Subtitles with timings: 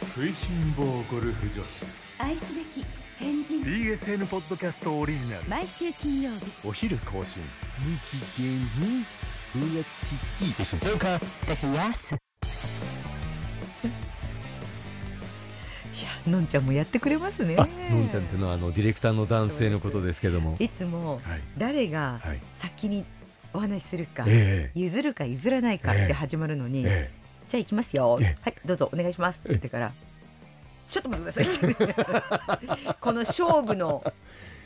[0.00, 1.84] 食いしん坊ゴルフ女子。
[2.20, 2.84] 愛すべき
[3.18, 3.60] 変人。
[3.62, 5.48] BSN ポッドキャストオリジナル。
[5.48, 6.46] 毎週金曜日。
[6.64, 7.42] お昼更新。
[8.36, 9.04] 日芸に
[9.74, 9.88] うやち
[10.54, 11.24] ち静岡で
[11.62, 12.14] 冷やす。
[16.30, 17.56] のんちゃんもやってくれますね。
[17.58, 20.56] あのんちゃんっていうのはあのディレクターの男性のことですけども。
[20.60, 21.40] いつもはい。
[21.56, 22.40] 誰がはい。
[22.56, 23.04] 先に
[23.52, 27.17] お話しするか、え譲るか譲らないかって始まるのに、ええ
[27.48, 28.34] じゃあ行きますよ、はい
[28.64, 29.92] どうぞお願いします」って言ってから
[30.90, 34.04] 「ちょっと待ってください」 この勝負の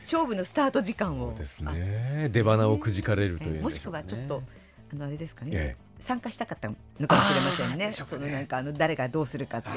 [0.03, 1.35] 勝負のスタート時間を。
[1.39, 2.29] ですね。
[2.33, 4.43] 出花をくじかれるという、ね、もしくはちょっと
[4.93, 6.75] あのあれですかね、ええ、参加したかったの
[7.09, 7.87] かもしれませんね。
[7.87, 7.93] ね。
[7.93, 9.75] そのなんかあの誰がどうするかっていう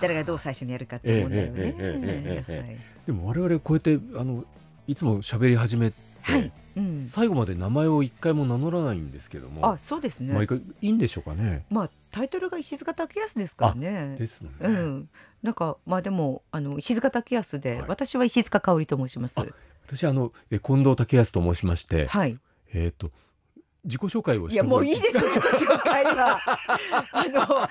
[0.00, 2.84] 誰がどう最初にやるかっていう問題をね。
[3.06, 4.44] でも我々こうやってあの
[4.86, 5.92] いつも喋り始め
[6.22, 7.06] はい、うん。
[7.06, 10.32] 最後まで名前を一回も名乗らないんですけどもあ、そうですね。
[10.32, 14.16] 毎回いいんでしょうかねまあタイトルが石塚武康ですからね。
[14.18, 15.08] ですもんね、うん。
[15.42, 19.40] なんかまあでもあの石塚武康で、はい私は石塚香織と申します。
[19.40, 19.46] あ
[19.86, 22.38] 私あのえ近藤武康と申しまして、はい。
[22.72, 23.10] えっ、と
[23.84, 26.40] 自己紹介をいやもういいすです自己紹介は。
[27.12, 27.68] あの本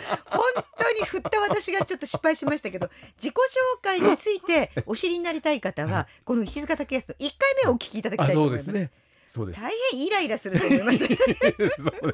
[0.78, 8.66] 当に振った私がちょっと失敗しましたけど自己紹介についてお知りになりたい方はこの石塚武康の1回目をお聞きいただきあたいと思います。
[8.66, 8.92] そうですね。
[9.32, 9.62] そうです。
[9.62, 10.98] 大変イライラすると思います。
[11.00, 11.18] そうで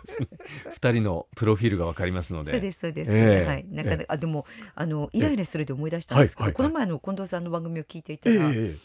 [0.05, 0.27] すね。
[0.71, 2.51] 二人のプロフィールがわかりますので。
[2.51, 3.11] そうですそうです。
[3.11, 3.45] ええ。
[3.47, 3.65] はい。
[3.71, 4.45] なかなかあでも
[4.75, 8.75] あのイライラするで思い出したんですけど、はいはいこの前の近藤さんの番組を聞いていたえら、え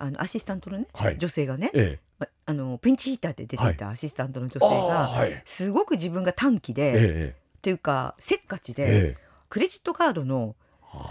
[0.00, 1.18] あのアシスタントのね、はい。
[1.18, 2.00] 女性がね、ええ。
[2.18, 3.76] まあのピンチヒーターで出てい。
[3.76, 5.42] たアシスタントの女ええ性が、はい。
[5.44, 9.16] すごく自分が短期で、えというかせっかちえで、え
[9.48, 10.56] クレジットカードの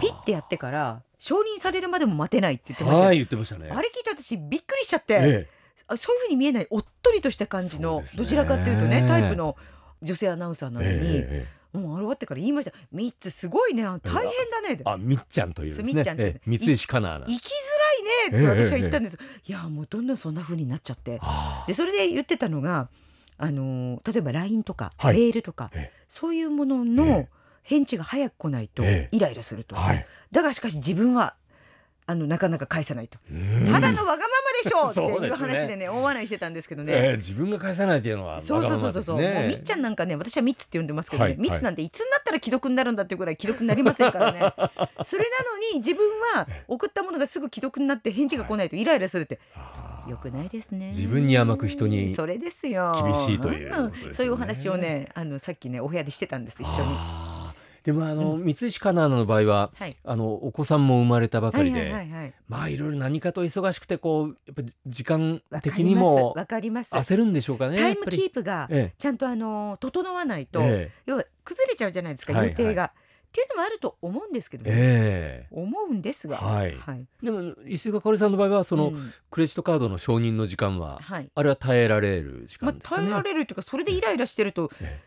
[0.00, 3.70] ピッてやってから承認されるまでも待てないって言ってましたよ、はい言ってましたね。
[3.70, 5.48] あれ聞いて私びっくりしちゃって、え
[5.86, 8.06] あそういうふうに見えないおっとりとした感じの、ね。
[8.16, 9.56] どちらかというとねタイプの
[10.02, 13.84] 女性アナウンサーなえのに、ええもうあれ終わってから言いました「ミッツすごいね。
[13.84, 14.02] 大変
[14.50, 15.82] だね」あみっちゃんというね。
[15.84, 17.20] みっちゃんってええ三石かな
[18.00, 21.18] いねって私は言ったんです、いやもうどんどんそんな風になっちゃって。
[21.22, 21.64] あ。
[21.66, 22.88] でそれで言ってたのが
[23.38, 25.14] あのー例えば LINE とか、はい。
[25.14, 27.28] メールとか、えそういうものえのえ。
[27.62, 29.16] 返事が早く来ないとええ。
[29.16, 30.06] イライラすると、はい。
[30.32, 31.34] だがしかし自分は
[32.10, 33.72] あのなかなか返さないと、うん。
[33.72, 34.26] ただのわがまま
[34.64, 36.92] でしょうっていう話でね大笑いしてたんですけどね。
[36.92, 44.40] ええ自分が返さないっていうのはそうそうそうそうそう、もうみっちゃんなんかね私はミッツって呼んでますけどね、はいミッツなんていつになったら既読になるんだっていうぐらい既読になりませんからね。
[45.04, 46.04] それなのに自分
[46.34, 50.88] は送ったものがすぐ既読になって返事が来ないとイライラするって、ああよくないですね。
[50.88, 52.92] 自分に甘く人にそれですよ。
[53.04, 54.14] 厳しいということですよね。
[54.14, 57.19] そういうお話をねあのさっきねお部屋でしてたんです一緒に
[57.84, 59.96] でもあの、三石かなの場合ははい。
[60.04, 62.34] あのお子さんも生まれたばかりで、はいはいはいはい。
[62.48, 67.76] まあいろいろ何かと忙しくてこうやっぱ時間的にもわかります焦るんでしょうかね。
[67.76, 72.92] タイムキープがえちゃんとあの整わないと、え要は崩れちゃうじゃないですかはい予定が、
[73.30, 75.48] っていうのもあると思うんですけども、ええ。
[75.52, 76.38] 思うんですが。
[76.38, 76.76] はい。
[76.76, 77.06] はい。
[77.22, 79.12] でも石塚かおりさんの場合はその、うん。
[79.30, 81.30] クレジットカードの承認の時間は、はい。
[81.32, 83.02] あれは耐えられる時まあ、間ですかね。
[83.04, 85.00] 耐えられるというかそれでイライラしてるとえ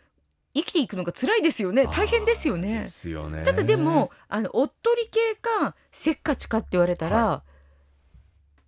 [0.55, 2.83] 生きていくのが辛いですよね大変ですよねで。
[2.85, 3.43] すよね。
[3.43, 7.43] ただでもあのおっとり系かせっかちかって言われたら、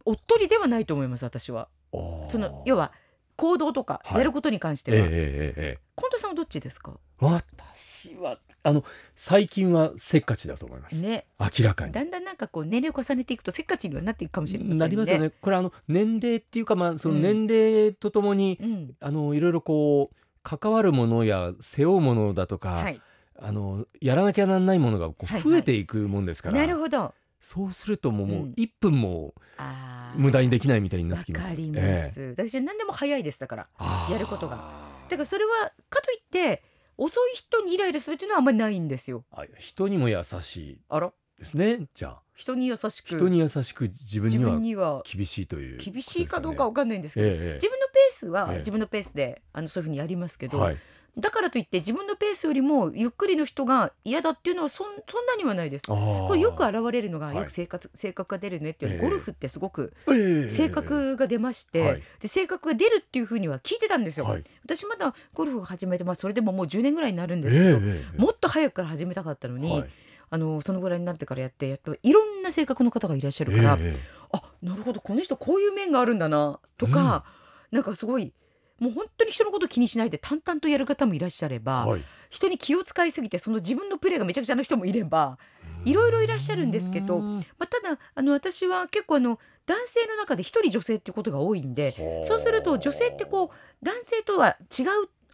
[0.03, 1.69] おっとりではないと思います私は。
[1.91, 2.91] その要は
[3.37, 6.97] 行動とかはいやることに関しては、ええええええ近藤さんはどっちですか？
[7.19, 8.83] 私はあの
[9.15, 11.01] 最近はせっかちだと思います。
[11.01, 11.91] ね明らかに。
[11.93, 14.77] だんだんなんかこう年齢を重ねていくとせっかちにはなっていくかもしれませんね。
[14.79, 15.29] なりますよね。
[15.29, 23.01] これあの年齢っていうかまあそのうん年齢とともに、うんあのいろいろこう関わるものや背負うものだとか、はい、
[23.39, 27.13] あのやらなきゃなんないものがこうはいはい増えていくもんですから、なるほど。
[27.39, 29.33] そうするともう,、もううん1分も
[30.15, 31.49] 無駄にできないみたいになっわてきます。
[31.49, 32.35] かりまええす。
[32.37, 33.67] 私は何でも早いですだから。
[34.11, 34.57] やることが
[35.09, 36.63] だからそれはかといって
[36.97, 39.25] 遅い人にイライラするっていうのはあんまりないんですよ。
[39.31, 42.21] あ人にも優しいあらですねじゃあ。
[42.35, 43.07] 人に優しく。
[43.07, 48.57] 人に優しく自分自には厳しいという厳しいかどうかわかんないんですけど、えええ自分のペースはええ。
[48.59, 50.77] 自分のペースであのそういうふうにやりますけど、えはい。
[51.17, 55.85] だからといって自分のペースよりもゆっくりの人が嫌だっていうのはそんそんなにはないです。
[55.87, 57.37] ここれよく現れるのが、はい。
[57.37, 59.93] よく性格性格が出るねっていうゴルフってすごく
[60.49, 62.01] 性格が出まして、はい。
[62.19, 64.25] で性格が出るっていうふうには聞いてたんですよ。
[64.25, 64.43] はい。
[64.65, 68.21] 私まだゴルフを始めて、まあ、それでももう10年ぐらいになるんえですけど、ええ。
[68.21, 69.89] もっと早くから始めたかったのに、はい
[70.29, 77.23] あのそのぐらいになってからやってやっといろんな性格の方がいらっしゃるから、ええあなるほどこの人こういう面があるんだなとか、
[77.71, 78.33] なんかすごい
[78.79, 82.03] もう本当に人のこと気にしないで淡々とやる方もいらっしゃれば、はい。
[82.29, 85.37] 人に気を使いすぎてその自分のプレーがめちゃくちゃな人もいれば、
[85.85, 94.91] いろいろいらっしゃるんですけどうんまあ、ただあの私は結構あの男性の中で一人女性っていうことが多いんでそうすると女性ってこう男性とは違うちょ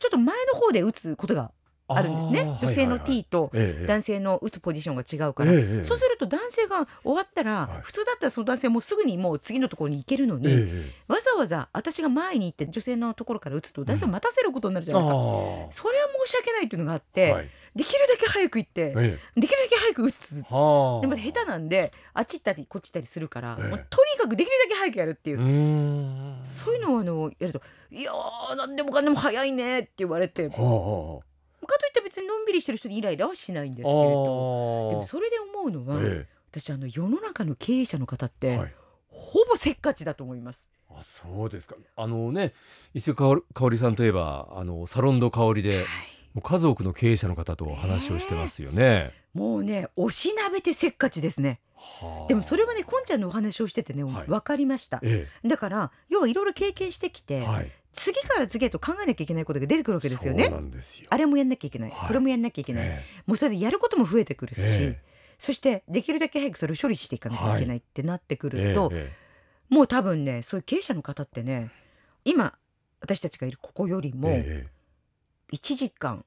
[0.08, 1.52] っと前の方で打つことが
[1.98, 5.84] あるんですね、女性の T とええ男性の打つポジションが違うから、ええええ。
[5.84, 7.82] そうすると男性が終わったら、はい。
[7.82, 10.52] 普通だったらその男性もうすぐにもう次のところに行けるのに、え
[10.88, 15.22] えわざわざ私が前に行って女性のところから打つと男性を待たせることになるじゃないですか、あ
[15.72, 17.50] それは申し訳ないっていうのがあっあて、はい。
[17.76, 20.42] できるだけ早く行って、えできるだけ早く打つ。
[20.44, 23.68] でも下手なんであっち行ったりこっち行ったりするから、ええ。
[23.70, 25.38] もうとにかくできるだけ早くやるっていう。
[26.44, 27.62] そういうのをあのやると
[27.92, 31.31] 「いやー何でもかんでも早いね」って言われてかといはって
[32.12, 38.74] 別にのんびりしてる人にイライラはしないんですけれどであもそれで思うのは、え私あの世の中の経営者の方って、えはい。
[39.08, 40.70] ほぼせっかちだと思います。
[40.90, 41.76] あそうですか。
[41.96, 42.54] あのね
[42.94, 45.86] 石川香織さんといえばあのサロンド香織で
[46.34, 49.14] もう数多くの経営者の方とお話をしてますよね。
[49.34, 51.60] もうねおしなべてせっかちですね。
[51.76, 52.28] はあ。
[52.28, 54.28] でもそれはねこんちゃんのお話をしててね、はい。
[54.28, 55.00] 分かりました。
[55.04, 57.72] えだから要はいろいろ経験してきて、えはい。
[57.94, 60.46] 次から次へと考えなきゃいけないことが出てくるわけですよね。
[60.46, 60.54] そう。
[60.54, 61.08] なんですよ。
[61.10, 62.08] あれもやんなきゃいけない、はい。
[62.08, 65.02] これもやんなきゃいけない、えもうそれでやることも増えてくるし、え
[65.40, 69.12] そしてできるだけ早くそれを処理していかなきゃいけないってなってくえると、え
[69.70, 71.72] もう多分ねそういう経営者の方ってね
[72.26, 72.54] 今
[73.00, 74.68] 私たちがいるここよりえもえ
[75.52, 76.24] 1時間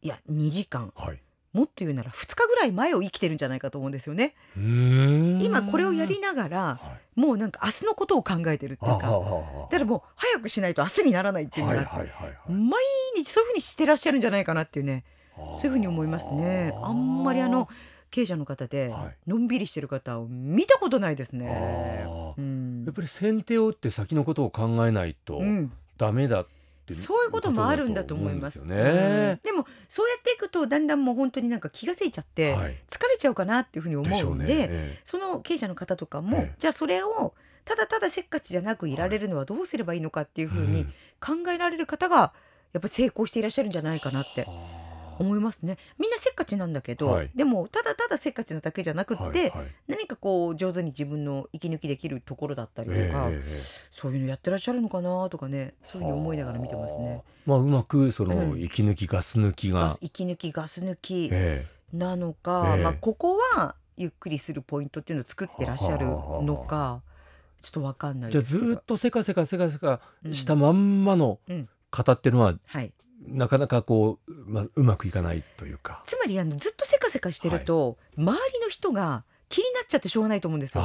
[0.00, 1.20] いや2時間えはい。
[1.52, 4.34] もっと言うなら2日ぐらい前を生きてるんじゃないかと思うんですよね。
[4.56, 6.80] 今これをやりながらは
[7.16, 7.20] い。
[7.20, 12.08] もうなんか明日のことを考えてるっていうかだからもう早くしないと明日にならないっていうのが、はいはい
[12.48, 12.80] 毎
[13.16, 15.04] 日そういうふうにしてらっしゃるんじゃないかなっていうね
[15.36, 16.72] そういうふうに思いますね。
[16.82, 17.68] あんまりあの
[18.10, 22.06] 経営者の方ではいのんびりしてる方を見たことないですね。
[22.38, 22.84] うん。
[22.84, 26.46] やっぱり先手を打って先のことを考えないとうん、ダメだっ
[26.96, 28.66] てそういうこともあるんだと思います。
[28.66, 28.80] ですよね。
[28.82, 29.40] うん。
[29.42, 32.76] でもそうやっていくとだんだんもう本当になんか気がせいちゃって、はい。
[32.90, 36.54] 疲れちゃうかなっていうふうに思うんでえその経営者の方とかも、ええ。
[36.58, 37.34] じゃあそれを
[37.64, 40.84] ただただせっかちじゃなくいられるのはどうすればいいのかっていうえふうに
[41.20, 42.32] 考えられる方が
[42.72, 44.42] やっぱり成功していらっしゃるんじゃないかなって。
[44.42, 44.46] は
[44.76, 44.79] あ
[45.20, 45.76] 思いますね。
[45.98, 47.30] みんなせっかちなんだけど、はい。
[47.34, 49.50] でもただただせっかちなだけじゃなくって、はいはい。
[49.86, 53.12] 何かこう上手に自分の息抜きできるところだったりとか、えええ
[53.46, 53.62] え
[53.92, 57.14] そういうのやってらっしゃるのかなとかねそういうふうに思いながら見てますね。
[57.14, 57.22] はあ。
[57.46, 58.60] まあうまくそのうん。
[58.60, 59.96] 息抜きガス抜きが。
[60.00, 62.82] 息抜きガス抜きえなのか、ええ。
[62.82, 67.02] まあ、ここはゆっくりするポイントっていうのを作ってらっしゃるのか
[67.60, 70.00] ちょっとわかんなえじゃあずっとせかせかせかせか
[70.32, 71.68] したまんまのうん。
[71.90, 76.02] 方っていうのははい、なかなかこう、まあ、うまくいかないというか。
[76.06, 80.84] つまりあのずっとせかせかしてると、周りの人が気になっちゃってしょうがないと思うんですよ。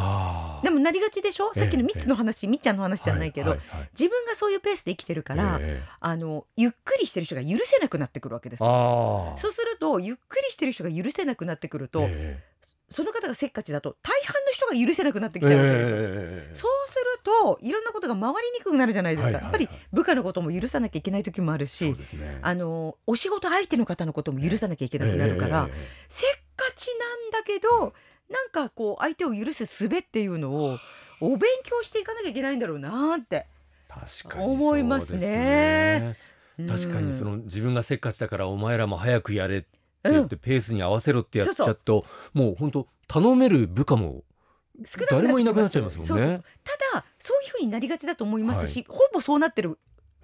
[0.64, 3.90] でもなりがちでしょ、ええさっきの3つの話、みっちゃんの話じゃないけど、はいはいはい。
[3.94, 12.44] 自分がそういうペースで生きてるから、ええあのゆっくりしてる人が許せなくなってくるわけですそうするとゆっくりしてる人が許せなくなってくると、え。
[12.90, 14.36] その方がせっかちだと大半
[14.76, 15.98] 許せなくなってえきちゃうわけですよ。
[16.00, 16.56] ええ。
[16.56, 19.62] そうするといろんなことが回りにくくなるじゃないですか、はいはいはい。
[19.64, 22.40] やっぱり部下のことも許さなきゃいけない時もあるしね。
[22.42, 27.94] あのお仕事相手の方のことも許さなきゃいけなくなるから、えええええせっかちなんだけど
[28.30, 30.78] なんかこう相手を許す術っていうのを
[31.22, 33.46] お勉強していかなきゃいけないんだろうなって、え
[33.88, 36.18] 確かに思いますね。
[36.58, 37.32] 確かにそうん。
[37.32, 39.68] の自分がせっかちだからお前らも早くやれって
[40.04, 44.24] 言ってペースに合わせろってやっちゃうともう本当頼める部下も
[44.84, 46.08] 少なく誰もいなくなっちゃいますもんね。
[46.08, 46.44] そうそうそう。
[46.64, 49.78] ただそういうふうになりがちだと思いますし、ほぼそうなってる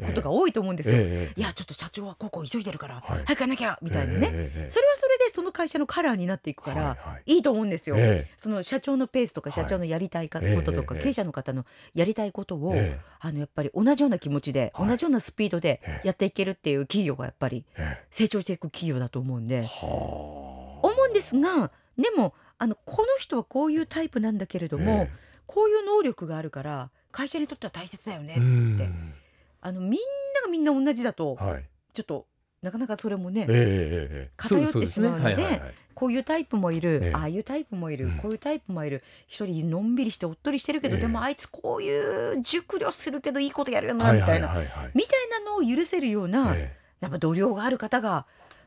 [0.05, 0.95] ことが多いと思うんですよ。
[0.97, 3.23] えいやちょっと社長はここ急いでるから、はい。
[3.25, 7.35] 早くなきゃみたいなね、えそれはそれでその会社のカラーになっていくから、はいはい。
[7.35, 7.95] いいと思うんですよ。
[7.99, 11.03] えその社長のペースとかはい社長のやりたいこととか、ええ。
[11.03, 12.99] 経営者の方のやりたいことを、ええ。
[13.19, 14.87] あのやっぱり同じような気持ちで、はい。
[14.87, 16.07] 同じようなスピードでええ。
[16.07, 18.05] やっていけるっていう企業がやっぱりええ。
[18.09, 20.87] 成長していく企業だと思うんで、はあ。
[20.87, 25.11] 思うんですがでもあのこの人はこういうタイプなんだけれども、え
[25.47, 29.13] こういう能力があるから会社にとっては大切だよねえうん。
[29.61, 29.97] あのみんな
[30.43, 31.63] がみんな同じだとはい。
[31.93, 32.27] ちょっと
[32.61, 34.31] なかなかそれもね、ええええええ。
[34.37, 35.73] 偏ってしまうのではいはいはい。
[35.95, 37.13] こういうタイプもいる、ええ。
[37.15, 38.17] ああいうタイプもいる、うん。
[38.17, 39.01] こういうタイプもいる。
[39.25, 41.01] 一人のんびりしておっとりしてるけど、ええ。
[41.01, 44.91] でもあいつこういう熟慮するけどいいことやるよな、はいみたいな、はいはいはい。
[44.93, 46.81] みたいなのを許せるような、ええ。
[46.99, 48.25] やっぱ度量がある方があ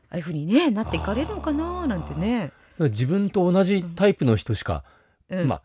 [0.09, 2.51] あいうふうにねなっていかれるのかななんてね。
[2.79, 4.83] 自分と同じタイプの人しか、
[5.29, 5.47] うん。
[5.47, 5.61] まあ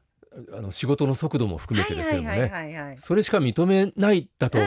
[0.57, 2.99] あの仕事の速度も含めてですけどもね、はいはいはいはいはい。
[2.99, 4.59] それしか認めないだと。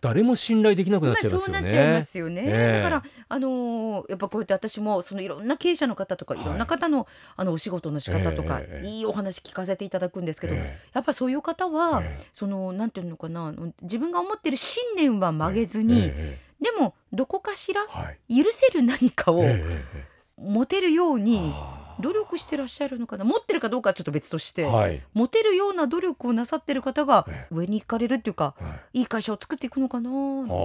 [0.00, 1.54] 誰も信頼できなくなっまあちゃいますよね。
[1.54, 2.42] そうなっちゃいますよね。
[2.44, 2.82] ええ。
[2.82, 6.42] だからあのーやっぱこうやって私もそのいろんな経営者の方とかはい。
[6.44, 8.86] いろんな方の、あのお仕事の仕方とか、ええ。
[8.88, 12.26] いいお話聞かせていただくんですけど、えやっぱそういう方えは、ええ。
[12.32, 16.64] そのなんていうのかな自分が思ってる信念は曲げずに、ええ。
[16.64, 18.44] でもどこかしらはい。
[18.44, 19.46] 許せる何かをえ。
[19.46, 20.11] ええ
[20.42, 21.54] 持てるようえに
[22.00, 23.24] 努力してらっしゃるのかな？
[23.24, 29.00] 持ってるかどうかはちょっと別として、はい、持てるような努力をなさってる方がえ上に行かれるっていうかはい。
[29.00, 30.56] いい会社を作っていくのかななんてね。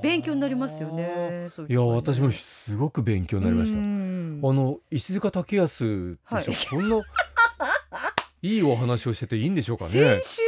[0.00, 1.48] あ勉強になりますよね。
[1.68, 3.78] いや私もすごく勉強になりました。
[3.78, 4.40] うん。
[4.44, 6.82] あの石塚武康でしょ、はい。
[6.82, 7.02] こんな
[8.42, 9.90] いいお話をしてていいんでしょうかね？
[9.90, 10.42] 先週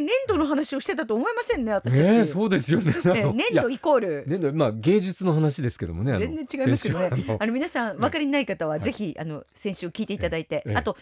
[0.00, 2.02] 粘土の話をしてたと思いませんね私たち。
[2.02, 2.94] ねえそうですよね。
[3.04, 4.24] 粘土イコール。
[4.26, 6.16] 粘土まあ芸術の話ですけどもね。
[6.18, 8.80] 全然違いますけどねあの皆さんね分かりない方ははい。
[8.80, 10.76] ぜひあの先週聞いていただいて、ええ。
[10.76, 10.96] あと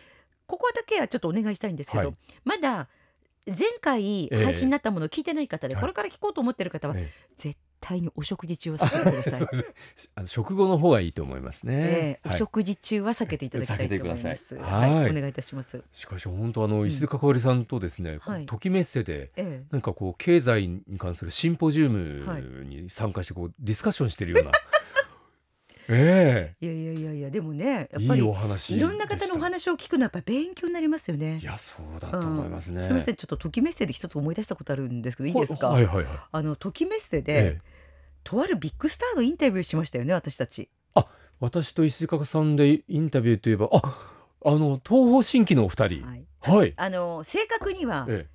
[0.46, 2.16] ここだけはちょっとお願いしたいんですけど、はい。
[2.44, 2.88] まだ
[3.46, 7.10] 前回ええ配信になったものを聞いてない方で、はいこれから聞こうと思ってる方は、え。
[7.36, 9.48] 絶対にお食事中は避けてください。
[10.14, 11.74] あの食後の方がいいと思いますえね。
[11.76, 12.20] え。
[12.24, 12.38] おはい。
[12.38, 14.56] 食事中は避けていただきたいと思います。
[14.56, 14.90] はい。
[14.90, 15.10] い、はい。
[15.10, 15.82] お願いいたします。
[15.92, 16.86] しかし本当あのん。
[16.86, 18.46] 石塚香織さんとですね、はい。
[18.46, 19.62] ときメッセでええ。
[19.70, 24.50] なんかこう経済に関するシンポジウムに参加してこうディスカッションしてるような、
[25.88, 31.38] えいやいやいやいやでもねやっぱりいろんな方のお話を聞くのはやっぱ勉強になりますよね。
[31.42, 31.44] い。
[31.44, 35.68] やそうだと思いますね、うんすみませんちょっとときメッセで一つ思い出したことあるんですけどいいですか？
[35.68, 36.06] はいはいはい。
[36.32, 37.60] あのときメッセで、ええ。
[38.22, 40.68] とあるビッグスターのインタビューしましたよね私たち。
[41.40, 43.80] 私と石塚さんでインタビューといえばあ
[44.44, 46.04] あの東方神起のお二人。
[46.04, 46.24] はい。
[46.40, 48.26] はい、あの正確にはえ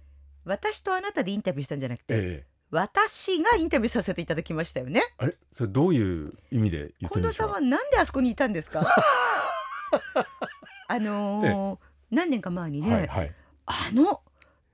[0.45, 5.01] 私とあなたでインタビューしたんじゃなくて、えええ私がインタビューさせていただきましたよね。
[5.17, 5.35] あれ？
[5.51, 8.85] それどういう意味で言って近るんですか藤さんはなんであそこにいたんですか？
[10.87, 11.79] あのー
[12.11, 13.31] 何年か前にね、はいはい。
[13.65, 14.21] あの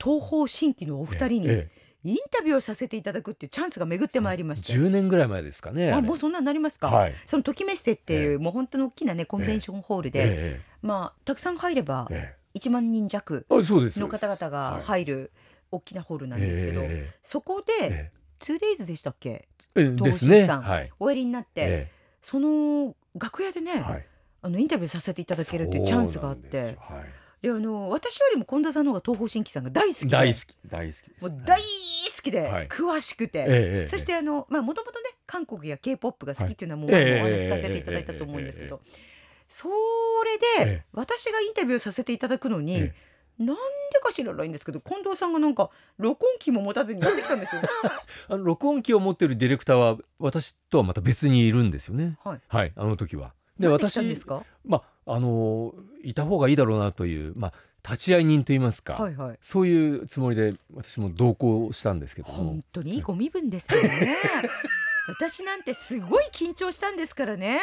[0.02, 4.74] 東方神起のお二人にええインタビューをさせていただくっていうチャンスが巡ってまいりまして。
[4.74, 7.16] 10年ぐらい前ですかねれあもうそんなになりますか、はい。
[7.26, 12.58] そのときメッセっていう、もう本当の大きなねコンベンションホールで、えまあたくさん入ればええ。
[12.58, 14.00] 1万人弱えあそうです。
[14.00, 14.84] の方々がはい。
[14.84, 15.32] 入る
[15.72, 18.20] 大きなホールなんですけど、えそこでええ。
[18.40, 19.48] 2days でしたっけ？
[19.76, 20.46] えええですね。
[20.46, 20.92] さんはい。
[21.00, 24.06] おやりになって、えその楽屋でね、えはい。
[24.42, 26.78] あのインタビューさせていただけるっていうチャンスがあって
[27.42, 30.56] であの私よりも近藤さんの方が東方神起さんが大好きで大好き。
[30.66, 31.64] 大好きもう大好
[32.24, 32.68] きで、はい。
[32.68, 38.82] 詳しくて、ええええそしてあのまあもともとね韓国や K-POP が好きっていうのはもう、はいお話しさせていただいたと思うんですけど、
[39.48, 39.68] そ
[40.58, 40.86] れで、ええ。
[40.94, 42.94] 私がインタビューさせていただくのに、え
[43.40, 47.62] なんでか知らないんですけど近藤さんがなんか録音機も持たずにやってきたんですよ。
[48.28, 52.42] あの録音機を持ってるディレクターは私とはまた別にいるんですよねはい。
[52.48, 54.16] はいあの時はで私んで。
[54.66, 57.54] まああのいた方がいいだろうなというまあ
[57.84, 59.40] 立ち会い人といいますか、はいはい。
[59.42, 62.96] そういうつもりで私も同行したんですけども本当に？
[62.96, 64.18] いいご身分ですよね。
[65.08, 67.62] 私なんてすごい緊張したんですからね。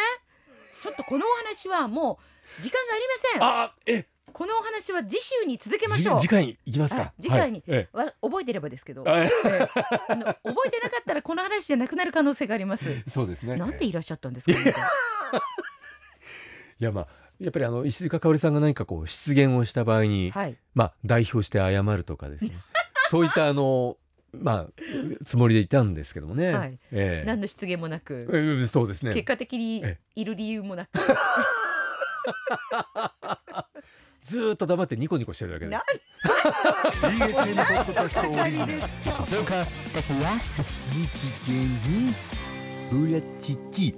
[0.82, 2.18] ちょっとこのお話はも
[2.58, 3.42] う時間がありません。
[3.42, 4.06] あえ
[4.36, 6.20] このお話は次週に続けましょう。
[6.20, 7.04] じ次回に行きますか。
[7.04, 7.64] あ次回に。
[7.66, 7.88] はい。
[8.20, 9.30] 覚えてればですけど、えあええ。
[10.08, 12.86] あの覚えてなかったらこの話じゃなくなる可能性があります。
[12.86, 13.56] え そうですね。
[13.56, 14.74] なんでいらっしゃったんですか、ね。
[16.80, 16.92] いや。
[16.92, 17.08] まあ
[17.40, 20.56] やっぱりあの石塚香織さんが何かこう失言をした場合に、はい。
[20.74, 22.50] まあ代表して謝るとかですね。
[23.08, 23.96] そういったあの
[24.34, 26.78] まあつもりでいたんですけどもね、はい。
[26.92, 27.26] ええ。
[27.26, 29.14] 何の失言もなく、ええそうですね。
[29.14, 30.98] 結果的にえいる理由もなく。
[30.98, 31.10] ず
[32.76, 33.38] ー
[34.52, 35.80] っと黙ってニコニコしてるだけでな
[40.40, 40.66] す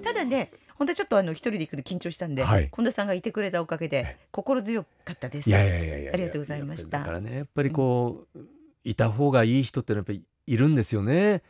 [0.02, 2.70] ただね、本当はちょっとあの一人で行くの緊張したんで、はい。
[2.70, 5.50] 近藤さんがいてくれたおかげで心強かったです。
[5.50, 7.00] いやいやいやいやありがとうございました。
[7.00, 8.38] だからねやっぱりこう、
[8.84, 11.42] いた方がいい人ってのはやっぱりいるんですよね。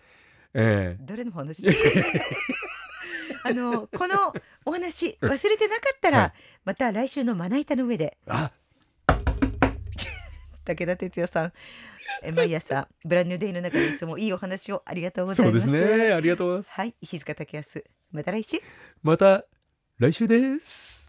[0.54, 1.02] ええ。
[1.02, 1.62] 誰の話？
[1.62, 2.08] ですか
[3.44, 6.32] あのこのお話忘れてなかったら、はい。
[6.64, 8.16] また来週のまな板の上で。
[8.26, 8.50] あ
[10.74, 11.52] 武田鉄矢さん。
[12.22, 16.12] え毎朝ブランニューデイの中でいつもいいお話をありがとうござそでいうますすね。
[16.12, 16.74] ありがとうございます。
[16.74, 17.84] はい石塚武康。
[18.12, 18.58] また来週。
[19.02, 19.44] また
[19.98, 21.07] 来週です